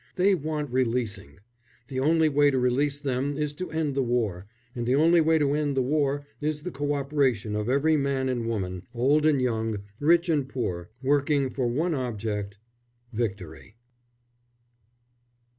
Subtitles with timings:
[0.15, 1.37] They want releasing.
[1.87, 5.37] The only way to release them is to end the war, and the only way
[5.37, 9.83] to end the war is the cooperation of every man and woman, old and young,
[9.99, 12.57] rich and poor, working for one object
[13.13, 13.75] VICTORY.